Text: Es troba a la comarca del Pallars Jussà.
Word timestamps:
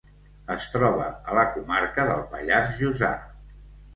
Es 0.53 0.63
troba 0.75 1.09
a 1.33 1.35
la 1.39 1.43
comarca 1.57 2.05
del 2.11 2.23
Pallars 2.31 2.71
Jussà. 2.79 3.13